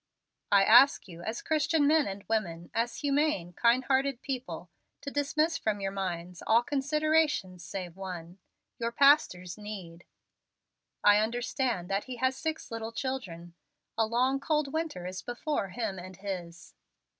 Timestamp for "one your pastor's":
7.95-9.59